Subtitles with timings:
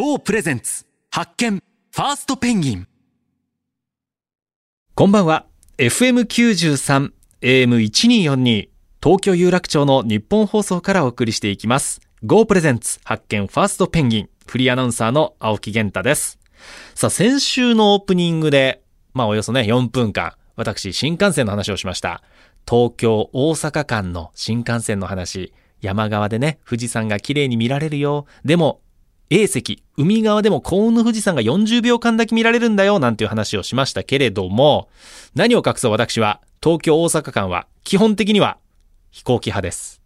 [0.00, 2.86] GO プレゼンツ発見ファーストペンギン
[4.94, 5.46] こんばんは。
[5.78, 7.10] FM93、
[7.40, 8.68] AM1242、
[9.02, 12.00] 東京有楽町の日本放送からお送りしていきます。
[12.22, 16.38] Go プレゼンツ発見ファーストペンギン、フリーアナウンサーの青木源太です。
[16.94, 22.22] さあ、先週のオープニングで、まあおよそね、4分間、私、新幹線の話をしました。
[22.70, 28.26] 東京、大阪間の新幹線の話、山側でね、富士山が綺麗に見られるよ。
[28.44, 28.80] でも、
[29.30, 34.88] A 席、海側でも幸運の富士山が40秒間だけ見られるんだよ、なんていう話をしましたけれども、
[35.34, 38.56] 何を隠そう私は、東京大阪間は、基本的には
[39.10, 39.97] 飛行機派です。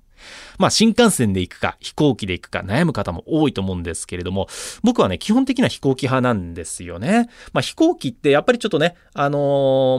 [0.62, 4.46] まあ新幹線で行くか飛行機で行くか悩む方も多いと思うんですけれども、
[4.84, 7.28] 僕はね、基本的な飛行機派なんですよね。
[7.52, 9.38] まあ飛行機ってやっぱりちょっとね、あの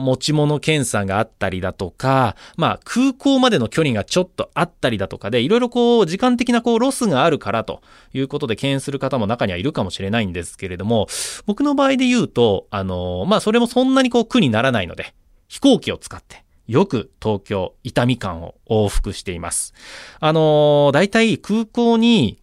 [0.00, 7.82] 持ち物検査があったりだとか、まあ空港までの距離がちょっとあったりだとかで、いろいろこう時間的なこうロスがあるからと
[8.14, 11.08] いうことで敬遠する方も中にはいるかもしれないんですけれども、
[11.46, 15.14] 僕の場合で言うと、あのーまあそれもそんなにこう苦にならないので、
[15.48, 19.74] 飛行機を使って、よく東京、伊丹間を往復しています。
[20.20, 22.40] あのー、大体空港に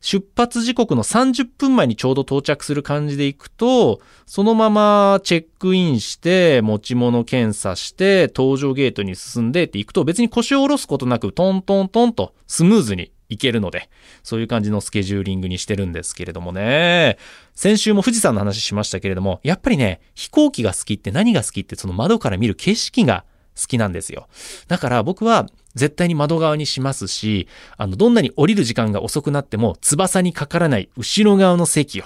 [0.00, 13.88] 出発時刻の30分前にちょうど到着する感じで行くと、そのままチェックインして、持ち物検査して、搭乗ゲートに進んでって行くと、別に腰を下ろすことなくトントントンとスムーズに行けるので、
[14.22, 17.18] そういう感じのスケジューリングにしてるんですけれどもね。
[17.54, 23.24] 先週も富士山の話しましたけれども、やっぱりね、飛行機が好きって何が好きってその窓から見る景色が
[23.60, 24.28] 好きなんですよ。
[24.68, 32.04] だから僕は絶対に窓側にしますし、あの、どんなに降りる時間が遅くなっても翼にかからない後ろ側の席を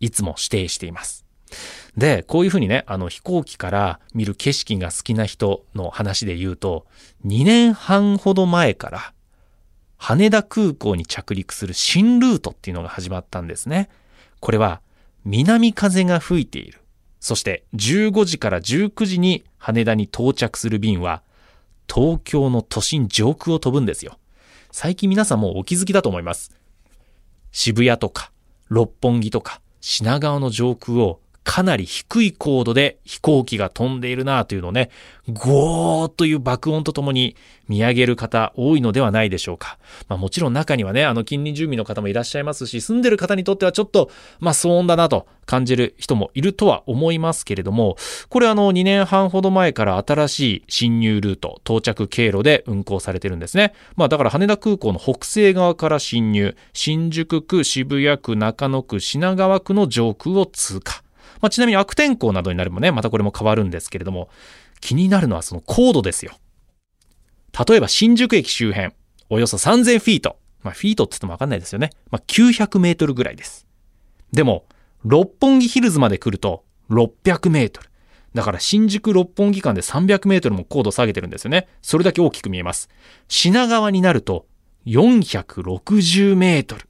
[0.00, 1.24] いつも指定しています。
[1.96, 6.86] で、こういうふうにね、あの飛行機から見る景色が好きな人の話で言うと、
[7.26, 9.12] 2年半ほど前から
[10.04, 13.88] 羽田空港に着陸する新ルートっていうのが始まったんですね。
[14.40, 14.80] これは
[15.24, 16.80] 南風が吹いている。
[17.20, 21.22] そして15時から19時に羽田に到着する便は
[21.88, 24.18] 東京の都心上空を飛ぶんですよ。
[24.72, 26.50] 最近皆さんもお気づきだと思います。
[27.52, 28.32] 渋谷とか
[28.70, 34.90] 六本木とか品川の上空をかなり低い高度で飛行機が飛んでいるなというのをね、
[35.28, 37.36] ゴーという爆音とともに
[37.68, 39.78] 見上げる方多いのではないでしょうか。
[40.08, 44.10] まあもちろん中にはね、あの近隣住民の方もいらっしゃいますし、住んでる方にとってはちょっと、
[44.40, 47.96] まあ騒音だなと感じる人もいるとは思いますけれども、
[48.28, 53.74] これあの2年半ほど前から新しい侵入ルート、到着経路で運行されてるんですね。
[53.96, 61.01] まあだから羽田空港の北西側から侵入、新宿区、渋谷区、中野区、品川区の上空を通過。
[61.42, 64.30] まあ、ちなみに悪天候などになればね、またこれも変わるんですけれども、
[64.80, 66.32] 気になるのはその高度ですよ。
[67.68, 68.94] 例えば新宿駅周辺、
[69.28, 70.38] およそ3000フィート。
[70.62, 71.90] まあ、フィートって言ってもわかんないですよね。
[72.10, 73.66] まあ、900メートルぐらいです。
[74.32, 74.64] でも、
[75.04, 77.88] 六本木ヒルズまで来ると600メートル。
[78.34, 81.68] だから新宿六本木間で300メートルも高度下げてるんですよね。
[81.82, 82.88] それだけ大きく見えます。
[83.28, 84.46] 品川になると
[84.86, 86.88] 460メートル。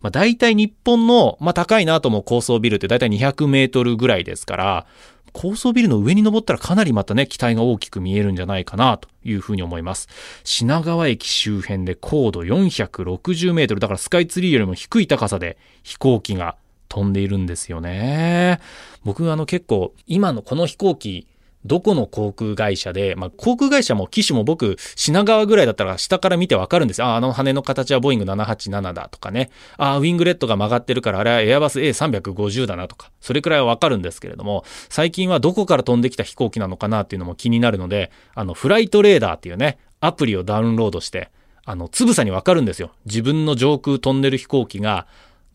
[0.00, 4.86] まあ、大体日本の、まあ、高いなと思う高層ビルって大体200メートルぐらいですから、
[5.32, 10.08] 高層ビルの上に登ったらかなりまたね、機体が大きく見えるんじゃないかなというふうに思います。
[10.44, 16.56] 品川駅周辺で高度460メートル、だからスカイツリーよりも低い高さで飛行機が
[16.88, 18.60] 飛んでいるんですよね。
[19.04, 21.26] 僕あの結構、今のこの飛行機、
[21.64, 27.06] どこの航空会社で、まあ、航空会社も機種も僕、品川ぐらいだったら下から見てわかるんですよ。
[27.06, 29.50] あ、あの羽の形はボーイング787だとかね。
[29.76, 33.10] あ、ウィングレットが曲がってるからあれはエアバス A350 だなとか。
[33.20, 41.30] それくらいはわかるんですけれども、最近はどこから飛んできた飛行機なのかなっていうのも気になるので、あの、フライトレーダーっていうね、アプリをダウンロードして、
[41.64, 42.90] あの、つぶさにわかるんですよ。
[43.06, 45.06] 自分の上空飛んでる飛行機が、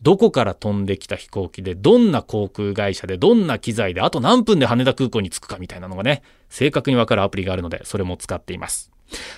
[0.02, 8.92] どこから飛んできた飛行機で、どんな航空会社で、どんな機材で、あと何分で羽田空港に着くかみたいなのがね、正確にわかるアプリがあるので、それも使っています。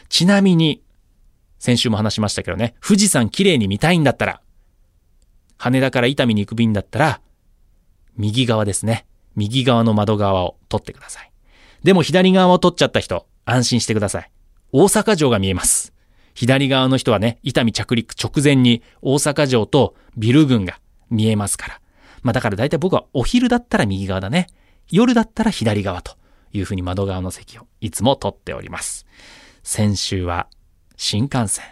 [0.09, 0.83] ちなみに、
[1.59, 4.41] 先週も話しましたけどね、富士山綺麗に見たいんだったら、
[5.57, 7.21] 羽田から伊丹に行く便だったら、
[8.17, 9.07] 右側ですね。
[9.37, 11.31] 右側の窓側を取ってください。
[11.83, 14.31] でも左側を取っちゃった人、安心してください。
[14.73, 15.93] 大阪城が見えます。
[16.35, 20.81] 左側の人はね、伊丹着陸直前に大阪城とビル群が
[21.11, 21.81] 見えますから。
[22.23, 24.47] まあだから大体僕はお昼だったら右側だね。
[24.91, 26.17] 夜だったら左側と
[26.53, 29.07] いうふうに窓側の席をいつも取っております。
[29.63, 30.49] 先週は
[30.97, 31.65] 新幹線。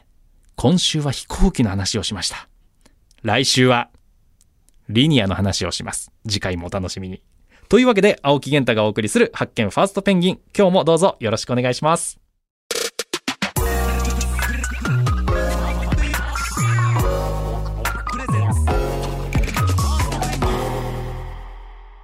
[0.57, 2.49] 今週は飛行機の話をしました。
[3.23, 3.91] 来週は
[4.89, 6.13] リニアの話をします。
[6.27, 7.23] 次回もお楽しみに。
[7.69, 10.41] というわけで、青木源太がお送りする発見ファーストペンギン。
[10.57, 12.28] 今日もどうぞよろしくお願いします。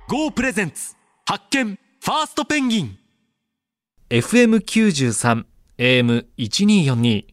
[0.07, 2.99] GO プレゼンツ発見ファーストペンギン。
[4.11, 5.47] FM93
[5.79, 7.25] AM1242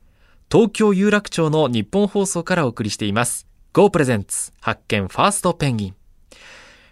[0.49, 3.45] 東京有楽町の日本放送からお送りしています。
[3.73, 5.95] Go プレゼンツ発見ファーストペンギン。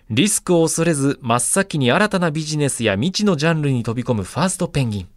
[0.09, 5.07] リスクを恐れず真っ先に新たなビジネスや未知のジャンルに飛び込むファーストペンギン。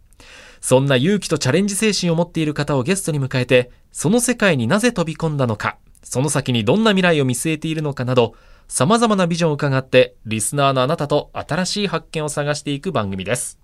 [0.61, 5.77] そんな勇気とチャレンジ精神を持っている方をゲストに迎えてその世界になぜ飛び込んだのか。
[6.03, 8.35] その先にどんな未来を見据えているのかなど
[8.67, 13.59] 様々なビジョンを伺ってリスナーのあなたと新しい発見を探していく番組です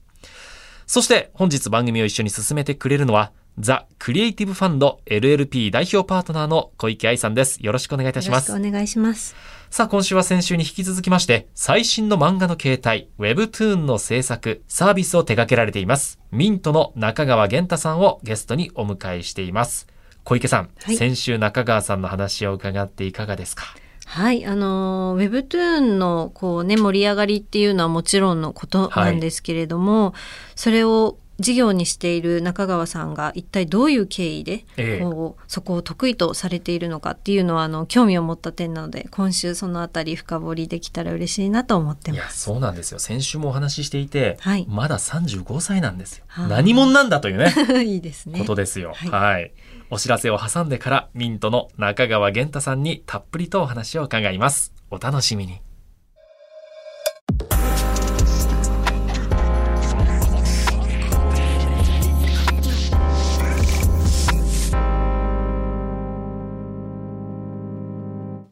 [0.86, 7.60] そして本日番組を一緒に進めてくれるのは、ザ・クリエイティブファンド LLP 代表パートナーの小池愛さんです。
[7.64, 8.50] よろしくお願いいたします。
[8.50, 9.36] よろしくお願いします。
[9.70, 16.18] さあ今週は先週に引き続きまして、最新の漫画の形態、Webtoon の制作、サービスを手掛けられています。
[16.32, 19.86] ミントの中川玄太さんをゲストにお迎えしています。
[20.24, 23.66] 小池さん、はい先週中川さんの話を伺っていかがですか？
[24.10, 30.16] はい、あの、Webtoon のこうね、盛り上がりっていうのはもちろんのことなんですけれども、
[30.56, 42.42] それを事業にしている中川さんが一体どういう経緯で、ええこうそこを得意とされているのかっていうのはあの興味を持った点なので今週そのあたり深掘りできたら嬉しいなと思っていや、ます。
[42.42, 43.00] そうなんですよ。
[43.00, 46.26] 先週もお話ししていて、はいまだ35歳なんですよ。
[46.28, 47.54] はあ何者なんだというね。
[47.86, 48.40] いいですね。
[48.40, 48.94] ことですよ。
[48.96, 49.52] は、はいい
[49.92, 54.72] お知らせを挟んでから、ミントの中川玄太さんにたっぷりとお話を伺います。
[54.92, 55.62] お楽しみに。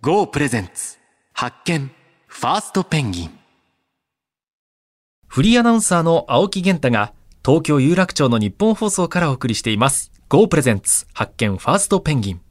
[0.02, 0.98] ゴープレゼンツ
[1.34, 1.92] 発見
[2.28, 3.40] ファーストペンギン
[5.28, 7.14] フリーアナウンサーの青木玄太が、
[7.46, 10.17] 東京有楽町の日本放送からお送りしています。
[10.30, 12.42] Go プレゼンツ発見ファーストペンギン。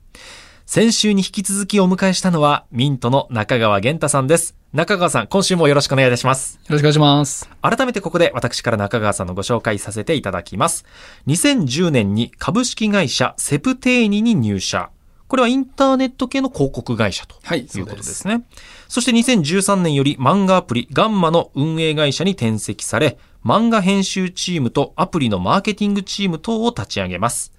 [0.65, 4.57] 先週に引き続きお迎えしたのは、ミントの中川玄太さんです。
[4.73, 6.55] 中川さん、今週もよろしくお願いいたします。
[6.55, 7.51] よろしくお願いします。
[7.61, 10.87] 改めてここで私から中川さんのご紹介させていただきます。
[11.27, 14.89] 2010年に株式会社セプテーニに入社。
[15.29, 18.43] これはインターネット系の広告会社とはいいうことですね。
[18.89, 27.53] そして2013年より漫画アプリガンマの運営会社に転籍され、漫画編集チームとアプリのマーケティングチーム等を立ち上げます。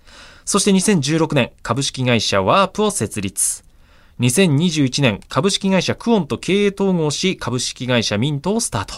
[0.47, 3.65] そして2016年株式会社ワープを設立。
[4.21, 8.93] 2021年株式会社クオンと経営統合し株式会社ミントをスタート。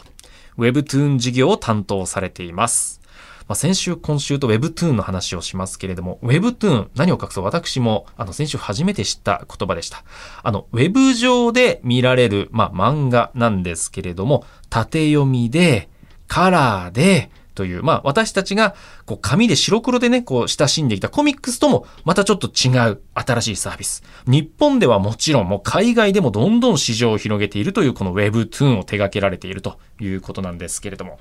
[0.59, 3.01] Webtoon 事業を担当されています。
[3.47, 10.03] まあ、先週、今週と Webtoon の話をしますけれども、Webtoon、何を隠そう、私も、あの、先週初めて知った言葉でした。
[10.43, 15.89] あの、Web 上で見られる、まあ、漫画なんですけれども、縦読みで、
[16.27, 18.73] カラーで、という、まあ、私たちが、
[19.05, 24.01] こう、紙で白黒でね、こう、親しんできたコミックスとも、またちょっと違う、新しいサービス。
[24.25, 31.19] 日本ではもちろん、もう海外でもどんどん市場を広げているという、この Webtoon を手掛けられているということなんですけれども、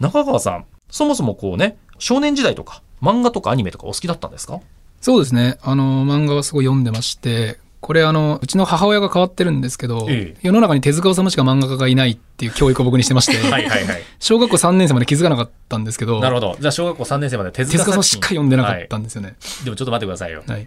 [0.00, 4.60] 中川さん、そもそもこうね、少年時代とか、漫画とかアニメとかお好きだったんですか？
[5.00, 5.58] そうですね。
[5.62, 14.02] あの、漫画はすごい読んでまして、これあの、うちの母親が変わってるんですけど、ええ世の中に手塚治虫しか漫画家がいないっていう教育を僕にしてまして、はいはいはい。
[14.18, 16.56] 小学校3年生まで気づかなかったんですけど、なるほど。
[16.58, 19.36] じゃあ小学校3年生まで手手塚塚作品さんしか読んでなかったはんですよね。
[19.62, 20.42] いでもちょっと待ってくださいよ。
[20.44, 20.66] はい。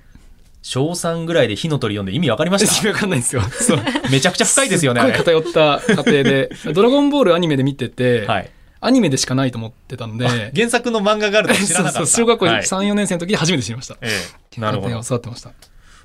[0.61, 3.41] 小3ぐらいで火の鳥読んで意味わかりましわかんないんですよ。
[4.09, 5.41] めちゃくちゃ深いですよね、あすっごいれ。
[5.41, 8.49] 偏った家庭で、 ドラゴンボールアニメで見てて、はい。
[8.79, 11.97] アニメでしかないと思ってたんで、原作の漫画があると知らなかった。
[11.99, 13.97] そうそう小学校はい3、4年生の時に初めて知りました。
[13.99, 14.09] え
[14.57, 15.03] え、なるほど家庭を。
[15.03, 15.51] 育ってました。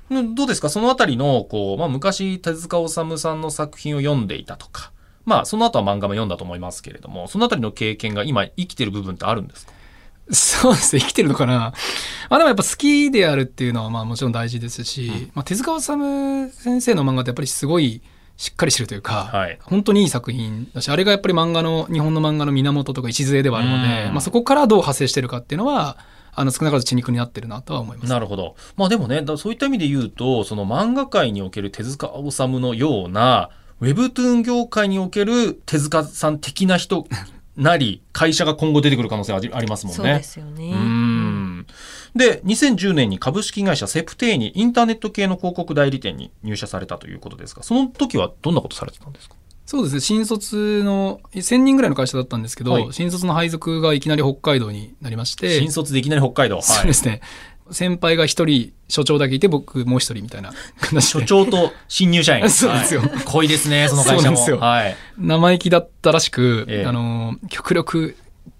[0.09, 0.69] うんどうですか？
[0.69, 4.91] そのあたりの、こう、まあ、昔、手塚治虫さんの作品を読んでいたとか、
[5.25, 9.73] まあ、その後は漫画も読んだと思いますけれども、そのあたりの経験が今生きてる部分ってあるんですか？
[10.31, 11.73] そうですね、生きてるのかな？
[12.29, 18.01] まあでもやっぱ好きであるっていうのはまあもちろん大事ですし、まあ手塚治虫先生の漫画ってやっぱりすごい
[18.37, 19.59] しっかりしてるというか、はい。
[19.61, 24.13] 本当にいい作品だし、あれがやっぱり漫画の、日本の漫画の源とか礎ではあるのでう、ん。
[24.13, 25.97] まあそこからどう派生してるかっていうのは、
[26.35, 28.09] あの少なからず血肉になってるなとは思います。
[28.09, 28.55] なるほど。
[28.75, 33.49] まあでもね、だそういった意味で言うと、その漫画界における手塚治虫のような、
[33.81, 37.07] ウェブトゥーン業界における手塚さん的な人
[37.57, 39.97] なり、会社が今後出てくる可能性ありありますもんね。
[39.97, 40.71] そうですよね。
[40.71, 41.67] うーん
[42.15, 49.35] で、2010年に株式会社セプテーにインターネット系の広告代理店に入社されたということですが、その時はどんなことされてたんですか？
[49.75, 56.55] そうですね、新卒の、1000人ぐらいの会社だったんですけど、はい新卒の配属がいきなり北海道になりまして、新卒でいきなり北海道。
[56.55, 56.63] はい。
[56.63, 57.19] そうですね、
[57.71, 61.25] 先輩が一人、所長だけいて、僕もう一人みたいな形所で。
[61.25, 62.47] 長と新入社員。
[62.49, 64.37] そうですよはい濃いですね、その会社も。
[64.37, 64.95] ですよはい。
[65.17, 68.15] 生意気だったらしく、ええあの、極力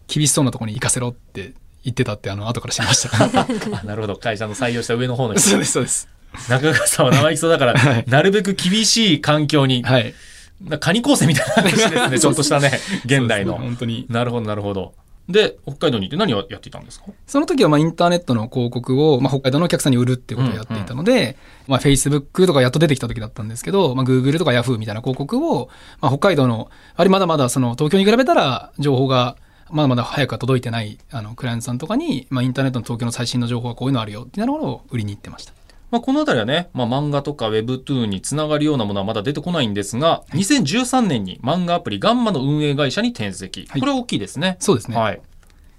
[0.08, 1.54] 厳しそうなところに行かせろって
[1.86, 3.16] 言ってたって、あの、後から知りました。
[3.80, 4.18] あなるほど。
[4.18, 6.10] 会社の採用した上の方の人そうです、そうです。
[6.50, 10.14] 中川さんは生意気そうだから、はいなるべく厳しい環境にはい。
[10.62, 12.20] なカニ構成みたいな話ですね。
[12.20, 13.56] ちょっとしたね、現代の。
[13.58, 14.06] 本当に。
[14.10, 14.94] なるほど、なるほど。
[15.28, 17.08] で、北海道に行って何をやっていたんですか？
[17.26, 21.36] その時はまあインターネットの広告を、まあ、北海道のお客さんに売るっていうことをやっていたので、
[21.68, 25.70] まあ Facebook とかやっと出てきた時だったんですけど、まあ Google とか Yahoo みたいな広告を、
[26.00, 29.36] まあ北海道の、あれまだまだその東京に比べたら情報が
[29.72, 35.54] まだまだ早くは届いてないあのクライアントさんとかに、まあインターネットの東京の最新の情報はこういうのあるよっていうのを売りに行ってました。
[35.96, 43.66] まあ、このあたりはね、まあ、漫画とか Webtoon につながるようなものはまだ出てこないんですが、2013年に漫画アプリガンマの運営会社に転籍。
[43.70, 44.58] はいこれは大きいですね。
[44.60, 44.98] そうですね。
[44.98, 45.22] はい。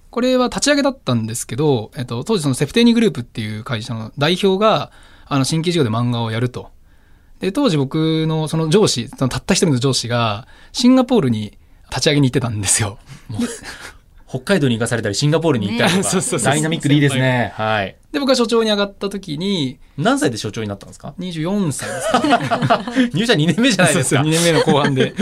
[0.09, 4.91] これは立ち上げだったんですけど、えっと、当時そのセフテーニグループっていう会社の代表が、
[5.27, 6.71] あの、新規事業で漫画をやると。
[7.39, 11.59] で、当時僕のその上司、そのたった一人の上司が、シンガポールに
[11.89, 12.97] 立ち上げに行ってたんですよ。
[14.27, 17.53] 北海道に行かされたり、シンガポールに行ったりとねか、 そうそうそうダイナミックでいいですね。
[17.55, 17.95] はい。
[18.11, 23.09] で、僕が所長に上がった時に、何歳で所長になったんですか？24歳ですかね。
[23.13, 24.21] 入社2年目じゃないですか。
[24.21, 25.13] 2年目の後半で。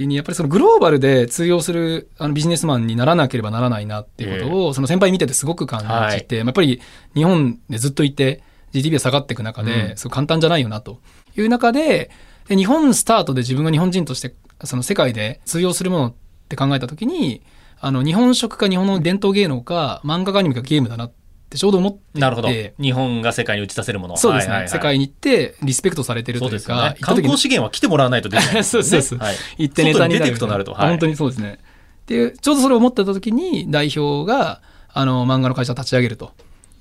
[0.00, 5.80] 時にやっぱりそのグローバルで通用するあのビジネスマンにならなければならないなっていうことを、その先輩見ててすごく感
[6.10, 6.80] じて、まあやっぱり
[7.14, 8.42] 日本でずっといて
[8.72, 11.00] GDP が下がっていく中で、うんすごい簡単じゃないよなと
[11.36, 12.10] いう中で、
[12.48, 16.14] で日本スタートで自分が日本人としてその世界で通用するものっ
[16.48, 17.42] て考えた時に、
[17.80, 21.12] あの日本食か日本の伝統芸能か漫画かアニメかゲームだなっ
[21.48, 22.20] てちょうど思って。
[22.20, 22.48] なるほど。
[22.48, 24.16] 日本が世界に打ち出せるもの。
[24.16, 26.96] そうですね、はいはいはい世界に行ってリスペクトされてるといううか、そですよね。
[27.00, 28.62] 観光資源は来てもらわないとできないね。
[28.64, 30.72] そうそうそうはい行ってネタに出ていくとなると。
[30.72, 31.58] はい本当にそうですね。
[32.06, 34.60] で、ちょうどそれを思ってた時に代表が、
[34.92, 36.32] あの、漫画の会社を立ち上げると。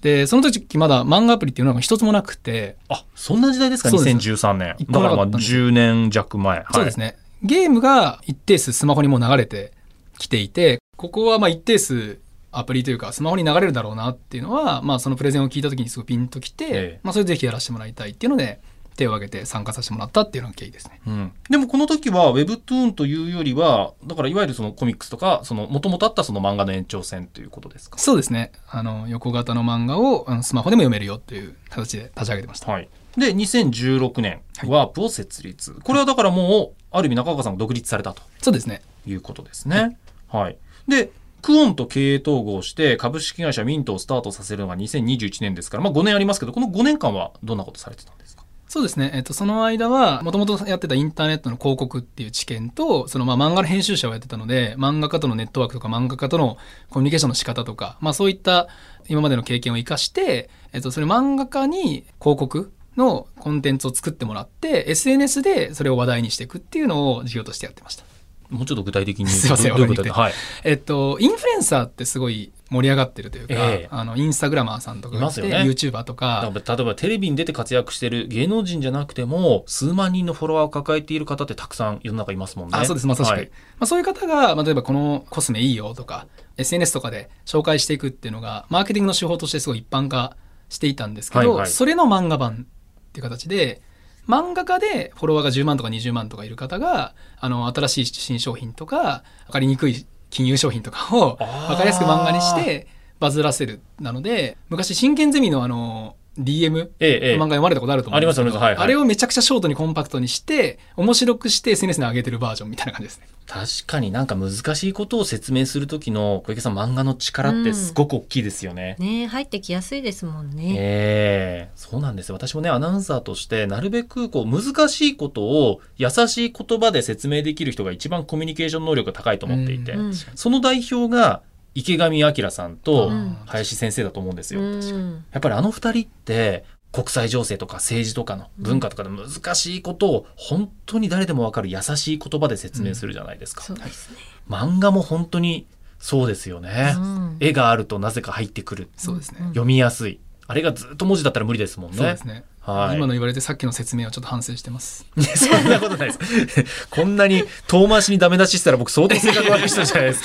[0.01, 3.89] で、その時まだ漫画アプリっていうのが一つもなくて、あ、そんな時代ですか？
[3.89, 4.75] そうです ?2013 年。
[4.79, 6.57] 一だからまあ個もなかったんです10年弱前。
[6.59, 7.17] はいそうですね。
[7.43, 9.73] ゲームが一定数スマホにもう流れて
[10.17, 12.19] きていて、ここはまあ一定数
[12.51, 18.59] アプリというかスマホに流れるだろうなっていうのは、まあそのプレゼンを聞いた時にすごいピンときて、ええまあそれでぜひやらせてもらいたいっていうので、
[18.97, 20.99] 手を挙げて参加させてもらったっていうのが経緯ですね。
[21.07, 27.97] うん、でもこの時は Webtoon というよりは、だからいわゆるそのコミックスとか、その元々あったその漫画の延長線ということですか？
[27.97, 28.51] そうですね。
[28.67, 32.69] あの、横型の漫画をスマホでも読めるよっていう形で立ち上げてました。
[32.69, 32.89] はい。
[33.15, 35.73] で、2016年、ワープを設立。
[35.81, 38.81] これはだからもう、ある意味中岡さんが独立されたとそうですね。
[39.05, 39.97] いうことですね。
[40.27, 40.57] はい。
[40.89, 48.43] で、クオンと経営統合して株式会社ミントをスタートさせるのが2021年ですから、まあ5年ありますけど、この5年間はどんなことされてたんですか？
[48.67, 49.09] そうですね。
[49.15, 56.57] えっと、その間は、もともとやってたインターネットの広告っていう知見と、そのまあ漫画の編集者をやってたので、漫画家とのネットワークとか漫画家との
[56.89, 58.67] コミュニケーションの仕方とか、まあそういった
[59.07, 68.03] 今までの経験を生かして、えっと、それ漫画家に広告のコンテンツを作ってもらって、SNS でそれを話題にしていくっていうのを事業としてやってました。
[68.49, 69.29] もうちょっと具体的に。
[69.29, 70.33] すいませんはい。
[70.63, 73.87] えっと、インフルエンサーってすごい盛り上がってるというか、ええ。
[73.91, 75.57] あの、インスタグラマーさんとかがいますよね。
[75.57, 82.77] YouTuber とか、例えばテレビに出て活躍してる芸能人じゃなくても数万人のフォロワーを抱えている方ってたくさん世の中いますもんね。
[82.77, 83.07] あそうです。
[83.07, 83.49] まさしく、はいま
[83.81, 86.27] あ、そういう方が、まあ、例えばこのコスメいいよとか
[86.57, 90.35] SNS とかで紹介していくっていうのがマーケティングの手法としてすごい一般化
[90.69, 91.69] していたんですけど、はいはい。
[91.69, 92.65] それの漫画版
[93.09, 93.81] っていう形で
[94.29, 102.87] 漫画家でフォロワーが10万とか20万とかいる方があの新しい新商品とか分かりにくい金融商品とかをあー分かりやすく漫画にして
[103.19, 113.27] バズらせるなので昔真剣ゼミのあの DM ええええ漫画読まれたことあると思うんですけどはいはいあれをめちゃくちゃショートにコンパクトにして面白くして SNS に上げてるバージョンみたいな感じですね。
[113.49, 118.95] 確かになんか難しいことを説明する時の小池さん漫画の力ってすごく大きいですよね。
[118.99, 120.75] ね入ってきやすいですもんね。
[120.77, 122.35] ええそうなんですよ。
[122.35, 131.41] 私もね、アナウンサーとして、なるべくこう難しいことを優しい言葉で説明できる人が一番コミュニケーション能力が高いと思っていて、うんその代表が
[131.75, 134.61] 池上彰さんとうん林先生だと思うんですよ。
[134.61, 143.63] うんやっぱりあの二人って国際情勢とか政治とかの文化とかで難しいことを本当に誰でもわかる優しい言葉で説明するじゃないですか。
[143.63, 144.17] そうですね。
[144.49, 145.67] 漫画も本当に
[145.99, 146.93] そうですよね。
[146.97, 148.89] うん絵があるとなぜか入ってくる。
[148.97, 149.39] そうですね。
[149.49, 150.19] 読みやすい。
[150.47, 151.97] あれがずっと文字だったら無理ですもんね。
[151.97, 152.43] そうですね。
[152.73, 155.05] はい今の言われてさっきの説明をちょっと反省してます。
[155.35, 156.87] そんなことないです。
[156.91, 160.23] こんなに遠回しにダメ出ししたら僕相当性格悪い人じゃないです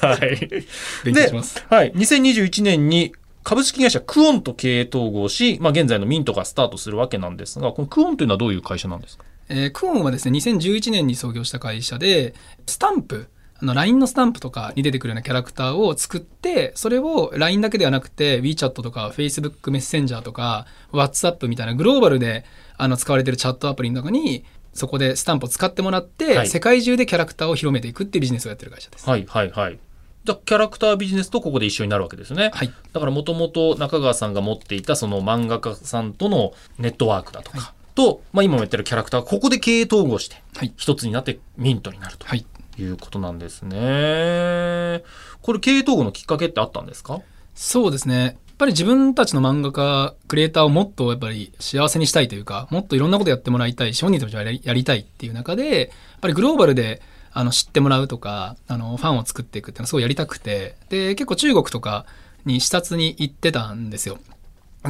[0.00, 0.06] か。
[0.08, 0.48] はい。
[1.04, 1.64] 勉強します。
[1.68, 1.92] はい。
[1.92, 3.12] 2021年に
[3.44, 9.24] 株式会社クオンと経営統合し、まあ現在のミントがスタートするわけなんですが、このクオンというのはどういう会社なんですか？
[9.48, 12.34] えークオンはですね、2011年に創業した会社で、
[12.66, 13.26] スタンプ、
[13.62, 22.44] あの、LINE のスタンプとかに出てくるようなキャラクターを作って、それを LINE だけではなくて、WeChat とか Facebook メッセンジャーとか、WhatsApp みたいなグローバルで
[22.76, 29.08] あの使われてるチャットアプリの中に、そこでスタンプを使ってもらって、はい世界中でキャラクターを広めていくっていうビジネスをやってる会社です。
[29.08, 29.78] はいはいはい。
[30.24, 32.50] じゃあキャラクタービジネスとここで一緒になるわけですね。
[32.52, 32.72] はい。
[32.92, 42.46] だからもともと中川さんが持っていたその漫画家さんとのネットワークだとか、と、まあ、今もやってるキャラクター、ここで経営統合してはい、一つになってミントになるとはい。
[42.78, 45.02] いうことなんですね。
[45.42, 47.20] これ経営統合のきっかけってあったんですか？
[47.54, 48.24] そうですね。
[48.24, 55.88] やっぱり自分たちの漫画家、クリエイターをもっとやっぱり幸せにしたいというか、もっといろんなことやってもらいたいし、本人たちもやりやりたいっていう中で、やっ
[56.20, 57.02] ぱりグローバルで
[57.32, 62.06] あの知ってもらうとか、あのファンを作っていくっていうのはすごいやりたくて、で、結構中国とか
[62.44, 64.18] に視察に行ってたんですよ。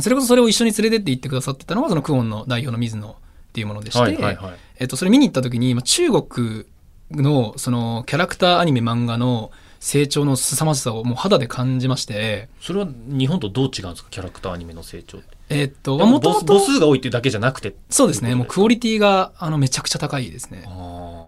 [0.01, 3.15] それこそそれを一緒に連れてって行ってくださってたのが、そのクオンの代表の水野っ
[3.53, 4.55] ていうものでして、はいはいはい。
[4.79, 6.67] えっと、それ見に行った時に、まあ中国
[7.14, 9.50] のそのキャラクターアニメ漫画の
[9.81, 14.11] 成長の凄まじさをもう肌で感じまして、それは日本とどう違うんですか？
[14.11, 15.37] キャラクターアニメの成長って。
[15.49, 17.75] えっと、でもともと、母数が多いっていうだけじゃなくて。
[17.90, 20.62] そうですね、もうクオリリティが、あの、めちゃくちゃ高いですね。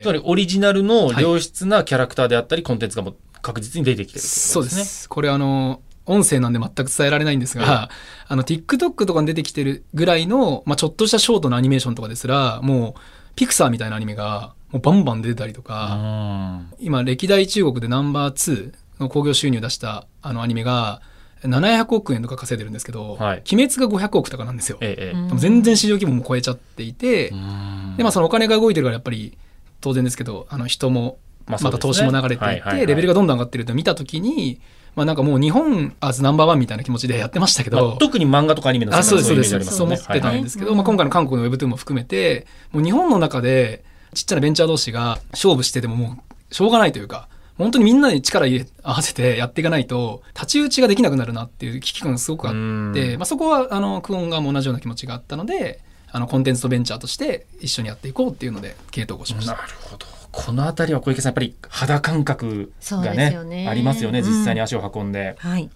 [0.01, 4.31] つまりオリジナルの良質なキャラクターであったり、コンテンツがもう確実に出てきてるってね。
[4.31, 5.09] そうです。
[5.11, 7.91] これあの、音声なんで全く伝えられないんですが、
[8.29, 13.01] あの、TikTok とかに出てきてるぐらいの、まあ、ちょっとしたショートのアニメーションとかですら、もう、
[13.37, 21.01] ピクサーみたいなアニメが、もうバンバン出てたりとか、うん今、歴代中国でナンバー2の興行収入出したあのアニメが、
[21.43, 23.43] 700億円とか稼いでるんですけど、はい。
[23.53, 24.79] 鬼滅が500億とかなんですよ。
[24.81, 27.95] ええ全然市場規模も超えちゃっていて、うん。
[27.97, 29.39] で、まあそのお金が動いてるからやっぱり
[29.81, 34.61] 当然ですけど、あの人も、また投資も流れていて、レベルがどんどん上がってると見たときに、
[34.97, 39.77] まあなんかもう日本アズナンバーワンみたいな気持ちでやってましたけまあど、特に漫画とかアニメのあ、そうです、そうです。
[39.77, 43.85] そう思ってたんですけど、はいはいまあ今回の韓国の Webtoon も含めて、もう日本の中で
[44.15, 46.17] ちっちゃなベンチャー同士が勝負しててもも
[46.51, 47.29] うしょうがないというか、
[47.59, 55.81] 本当にみんなに力入れ合わせてやっていかないと、太刀打ちができなくなるなっていう危機感がすごくあっうんて、まあそこは、あの、クオン側も同じような気持ちがあったので、
[56.11, 59.63] あの、コンテンツとベンチャーとして一緒にやっていこうっていうので、系統合しましなた。
[59.63, 60.07] るほど。
[60.33, 65.37] このあたりは小池さん、やっぱり肌感覚がねねありますよね、実際に足を運んで。
[65.39, 65.71] はい。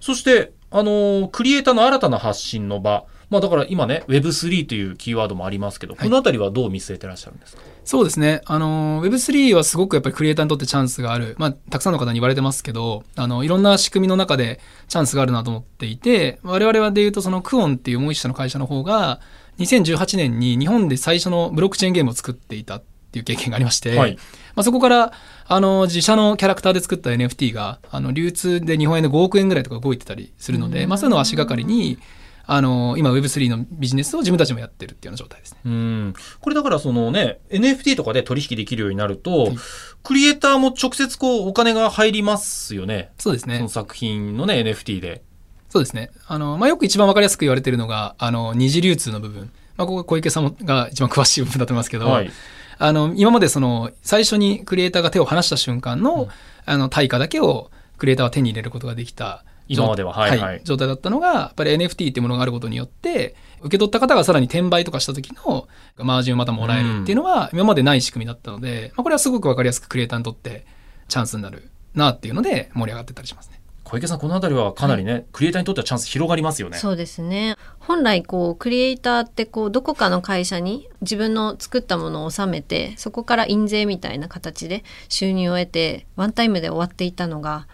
[0.00, 3.04] そして、あのークリエイターの新たな発信の場。
[3.28, 7.62] まあだから今ね、Web3 というキーワードもありますけど、いこのあたりはどう見据えてらっしゃるんですか？
[7.84, 8.40] そうですね。
[8.44, 11.36] あの、Web3 はすごくやっぱりクリエイターにとってチャンスがある。
[11.38, 19.20] まあ、たくさんの方に言われてますけど、あの、いろんな仕組みの中でチャンスがあるなと思っていて、我々はで言うとそのクオンっていうもう一社の会社の方が、
[19.58, 24.16] 2018年に日本で最初のブロックチェーンゲームを作っていたっていう経験がありまして、はい
[24.56, 25.12] まあ、そこから、
[25.46, 31.98] あの、自社のキャラクターで作った NFT が、あの、流通で日本円で5億円ぐらいとか動いてたりするので、まあ、そういうのを足がかりに、
[32.48, 35.60] あの、今 Web3 のビジネスを自分たちもやってるっていうような状態ですね。
[35.64, 36.14] うん。
[36.40, 39.56] これだからそのね、NFT とかで取引できるようになると、い
[40.04, 43.10] クリエイターも直接こうお金が入りますよね。
[43.18, 43.68] そうですねその。
[43.68, 45.22] 作品のね、NFT で。
[45.68, 46.10] そうですね。
[46.28, 49.50] あの、まあ、よく一番わかりやすく言われているのが、あの、二次流通の部分。
[49.76, 52.30] まあ、ここ小池さんが一番詳しい部分だと思いますけど、はい。
[52.78, 56.28] あの、今までその、最初にクリエイターが手を離した瞬間の、
[56.64, 59.44] あの、対価だけをクリエイターは手に入れることができた。
[59.68, 70.66] 今までははいはい状態だったのが、やっぱり NFT っていうものがあることによって、受け取った方がさらに転売とかした時のマージンをまたもらえるっていうのは、今までない仕組みだったので、まあ、これはすごくわかりやすくクリエイターにとって
[71.08, 73.60] チャンスになるなっていうので盛り上がってたりしますね。
[73.84, 76.76] 小池さん、このあたりはかなりね、クリエイターにとってはチャンス広がりますよね。
[76.76, 77.54] そうですね。
[77.78, 87.68] 本来こうクリエイターってこうどこかの会社に自分の作ったものを納めてそこから印税みたいな形で収入を得てワンタイムで終わっていたのが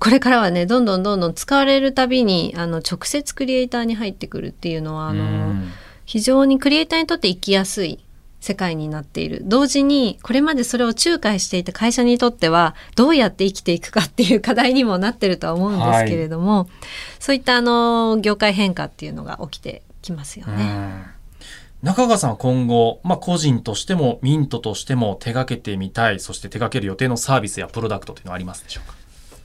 [0.00, 5.68] これからはねどんどんどんどん使われるたびにあの直接クリエイターに入ってくるっていうのはあうのん。
[6.04, 8.04] 非常にクリエイターにとって生きやすい
[8.40, 9.42] 世界になっている。
[9.44, 16.68] 同時にこれまでそれを仲介していた会社にとってはどうやって生きていくかっていう課題にもなってるとは思うんですけれども、
[17.18, 20.52] そういったあの業界変化っていうのが起きてきますよね。
[20.62, 21.02] うん。
[21.82, 28.94] 中川さんは今後、まあ、個人としてもミントとしても手掛けてみたい、そして手掛ける予定のサービスやプロダクトというのはありますでしょうか？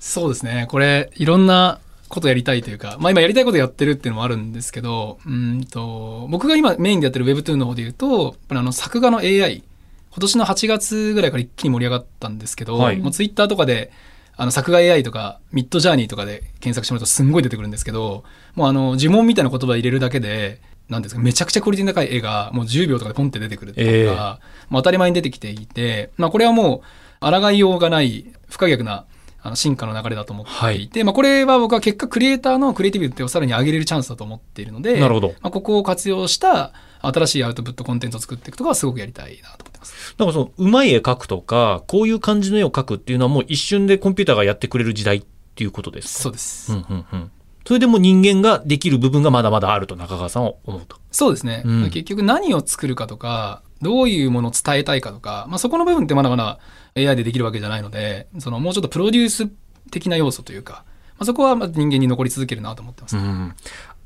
[0.04, 0.68] そうですね。
[0.70, 9.64] これ、いろんなことやりたいというか、まあ今やりたいことやってるっていうのもあるんですけど、うんと、僕が今メインでやってる Webtoon の方で言うと、あの作画の AI、
[10.12, 13.94] 今年の8月ぐらいから一気に盛り上がったんですけど、はいもう Twitter とかで、
[14.36, 26.84] あの作画 AI とか、ミッドジャーニーとかで検索してもらうとすんごい出てくるんですけど、もうあの呪文みたいな言葉入れるだけで、なんですか、めちゃくちゃクオリティの高い絵がもう10秒とかでポンって出てくるっていうのが、もう当たり前に出てきていて、まあこれはも
[27.22, 29.06] う、抗いようがない不可逆な
[29.46, 40.16] あの進化の流れだと思っていて、まあこれは僕は結果クリエイターのクリエイティビティをさらに上げれるチャンスだと思っているので、なるほどまあ、ここを活用した新しいアウトプットコンテンツを作っていくとかはすごくやりたいなと思ってます。
[40.18, 45.24] だからその、うまい絵描くとか、こういう感じの絵を描くっていうのはもう一瞬でコンピューターがやってくれる時代っ
[45.56, 46.24] ていうことですか？
[46.24, 46.72] そうです。
[46.72, 47.32] うんうんうん。
[47.66, 50.98] それでも人間ができる部分がまだまだあると中川さんは思うと。
[51.12, 56.60] そうですね、うん結局何を作るかとか、どういうものを伝えたいかとか、まあ、そこの部分ってまだまだ
[56.96, 59.48] AI でできるわけじゃないので、そのもうちょっとプロデュース
[59.92, 63.18] 的な要素というか、まあ、そこはまあ人間に残り続けるなと思ってます。
[63.18, 63.54] うん。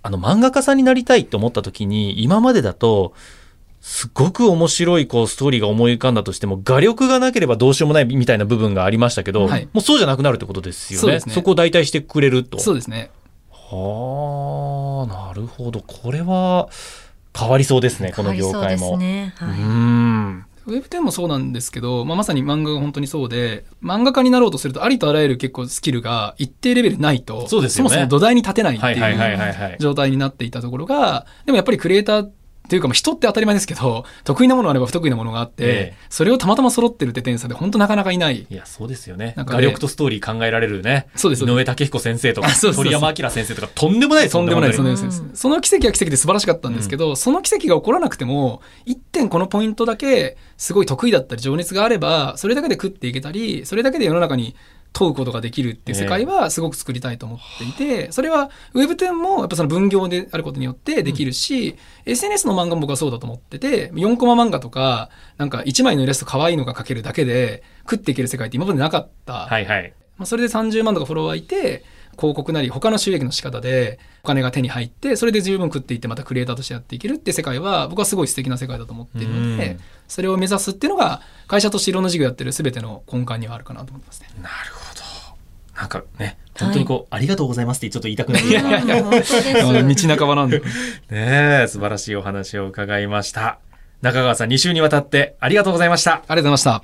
[0.04, 3.13] あの漫画家さんになりたいと思った時に、今までだと、
[3.82, 11.20] すごく面白いこうストーリーが思い浮かんだとしても、画力がなければどうしようもないみたいな部分がありましたけど、はいもうそうじゃなくなるってことですよね。
[11.20, 12.60] そねこを代替してくれると。
[12.60, 13.12] そうですね。
[13.50, 15.82] はあ、なるほど。
[15.82, 16.70] これは
[17.38, 18.89] 変わりそうですね、この業界も。
[18.89, 19.34] そうですね。
[19.41, 19.60] うはい。
[19.60, 20.45] ん。
[20.67, 29.78] ウェブ10もそうなんですけど、まあ、まさに漫画が本当にそうで、漫画家になろうとすると、ありとあらゆる結構スキルが一定レベルないと、そうですよねもそも土台に立てないってはいう。
[29.80, 32.28] 状態になっていたところが、でもやっぱりクリエイター
[32.67, 35.97] っていうか、まあ人って当たり前ですけど、 得意なものがあれば不得意なものがあって、ええ。
[36.10, 38.45] それをたまたま揃ってるって点差で本当なかなかいない。
[38.49, 39.34] いや、そうですよね。
[39.38, 39.60] なんかね。
[39.60, 41.08] 画力とストーリー考えられるね。
[41.15, 41.45] そうです。
[41.45, 45.21] 井上武彦先生とか 鳥山明先生とかとんでもないとんでもないです、とんで本もないです。
[45.21, 54.56] うんその奇跡は奇跡で素晴らしかったんですけど、その奇跡が起こらなくても、一点このポイントだけすごい得意だったり情熱があれば、それだけで食っていけたり、それだけで世の中に
[54.98, 69.46] 問うことができるっていう世界はすごく作りたいと思っていて、それは Web10 もやっぱその分業であることによってできるし、SNS の漫画も僕はそうだと思ってて、4コマ漫画とか、なんか1枚のイラスト可愛いのが描けるだけで食っていける世界って今までなかった。
[69.46, 69.94] はいはい。
[70.18, 71.84] まあ、それで30万とかフォロワーいて、
[72.18, 84.30] 広告なり他の収益の仕方でお金が手に入って、それで十分食っていってまたクリエイターとしてやっていけるって世界は僕はすごい素敵な世界だと思っているのうんで、それを目指すっていうのが会社としていろんな事業やってる全ての根幹にはあるかなと思ってますね。
[84.42, 84.87] なるほど。
[85.78, 88.48] なんかね、本当にこう、ありがとうございますってちょっと言いたくなる。
[88.48, 88.52] い。
[89.96, 90.60] 道半ばなんで。
[90.60, 90.66] ね
[91.12, 93.60] え、素晴らしいお話を伺いました。
[94.02, 96.24] 中川さん2週にわたってありがとうございました。
[96.28, 96.84] ありがとうございまし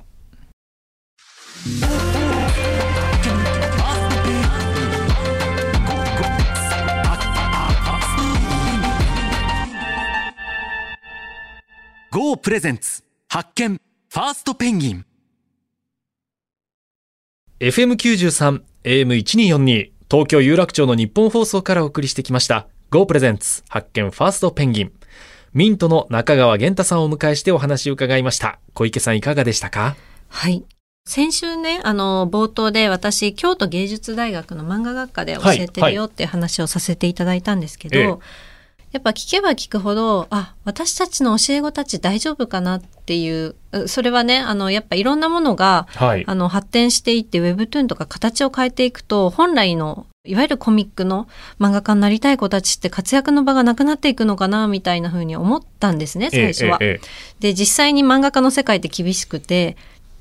[12.12, 15.04] GO プレゼンツ発見ファーストペンギン
[17.60, 22.68] FM93、AM1242、東京有楽町の日本放送からお送りしてきました。
[22.90, 24.92] Go プレゼンツ発見ファーストペンギン。
[25.54, 28.58] ミントの中川源太さんをお迎えしてお話を伺いました。
[28.74, 29.96] 小池さんいかがでしたか？
[30.28, 30.64] はい。
[31.06, 38.14] 先週ね、あの、冒頭で私、京都芸術大学の漫画学科で教えてるよって話をさせていただいたんですけど、ええ
[38.94, 46.22] やっぱ聞けば聞くほど、あ、私たちの教え子たち大丈夫かなっていう、うそれはね、あの、やっぱいろんなものが、はい。
[46.24, 51.26] あの、発展していって、Webtoon とか形を変えていくと、本来の、いわゆるコミックの
[51.58, 56.78] 漫画家になりたい子たちって活躍の場がなくなっていくのかな、みたいな風に思ったんですね、最初は。
[56.80, 59.76] えええで実際に漫画家の世界って厳しくて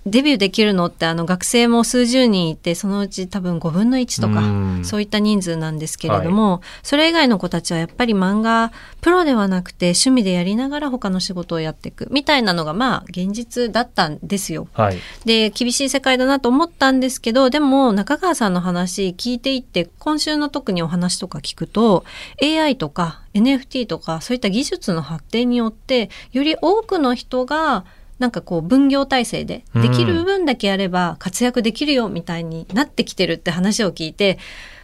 [0.06, 4.44] デビューできるのってあの学生も数十人いてそのうち多分5分の1とかう
[4.82, 14.68] んそういった人数なんですけれども、それ以外の子たちはやっぱり漫画プロではなくて趣味でやりながら他の仕事をやっていくみたいなのがまあ現実だったんですよ。
[14.78, 15.00] えはい。
[15.26, 22.04] で厳しい世界だなと思ったんですけどでも中川さんの話聞いていって今週の特にお話とか聞くと
[22.42, 27.86] AI とか NFT とかそういった技術の発展によってより多くの人が
[28.20, 34.40] なんかこう分業体制でできる部分だけやれば活躍できるよみたいになってきてるって話を聞いて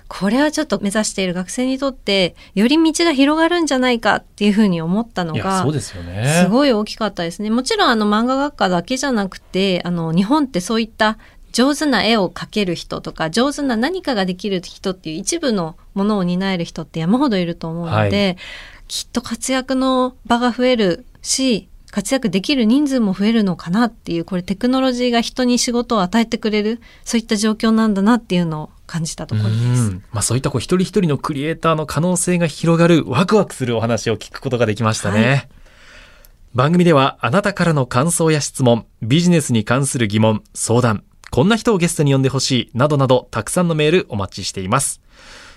[0.09, 6.43] これはちょっと目指している学生にとってより道が広がるんじゃないかっていうふうに思ったのがそうですよね。
[6.43, 7.51] すごい大きかったですね。
[7.51, 11.19] もちろんあの漫画学科だけじゃなくて、あの日本ってそういった
[11.51, 18.37] 上手な絵を描ける人とか上手な何かができる人っていう一部のものを担える人って山ほどいると思うので、
[18.87, 29.63] きっと活躍の場が増えるし活躍できる人数も増えるのかなっていうこれテクノロジーが人に仕事を与えてくれるそういった状況なんだなっていうのを感じたところです。
[29.63, 35.29] うんまあそういったこう一人一人のクリエイターの可能性が広がるワクワクするお話を聞くことができましたね。
[35.29, 35.49] はい
[36.55, 44.99] 番組ではあなたからの感想や質問、ビジネスに関する疑問、相談、こんな人をゲストに呼んでほしいなどなどたくさんのメールお待ちしています。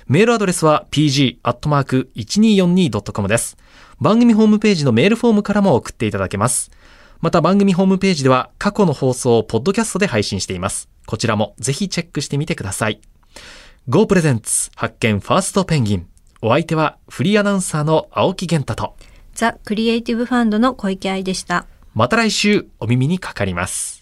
[0.07, 3.57] メールアドレスは pg.1242.com です。
[4.03, 6.73] 番組ホームページのメールフォームからも送っていただけます。
[7.21, 10.89] また番組ホームページでは過去の放送をポッドキャストで配信しています。
[11.07, 13.01] こちらもぜひチェックしてみてください。
[13.89, 16.09] Go プレゼンツ発見ファーストペンギン。
[16.41, 18.97] お相手はフリーアナウンサーの青木源太と、
[19.35, 21.67] ザ・クリエイティブファンドの小池愛でした。
[21.95, 24.02] また来週お耳にかかります。